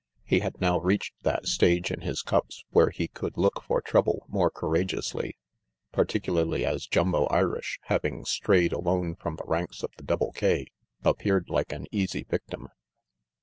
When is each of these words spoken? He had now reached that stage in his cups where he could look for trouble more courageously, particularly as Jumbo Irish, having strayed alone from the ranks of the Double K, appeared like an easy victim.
He 0.23 0.39
had 0.39 0.59
now 0.59 0.79
reached 0.79 1.13
that 1.21 1.45
stage 1.45 1.91
in 1.91 2.01
his 2.01 2.23
cups 2.23 2.63
where 2.71 2.89
he 2.89 3.07
could 3.07 3.37
look 3.37 3.61
for 3.61 3.81
trouble 3.83 4.25
more 4.29 4.49
courageously, 4.49 5.37
particularly 5.91 6.65
as 6.65 6.87
Jumbo 6.87 7.25
Irish, 7.25 7.77
having 7.83 8.25
strayed 8.25 8.73
alone 8.73 9.13
from 9.15 9.35
the 9.35 9.45
ranks 9.45 9.83
of 9.83 9.91
the 9.97 10.03
Double 10.03 10.31
K, 10.31 10.65
appeared 11.03 11.51
like 11.51 11.71
an 11.71 11.85
easy 11.91 12.23
victim. 12.23 12.69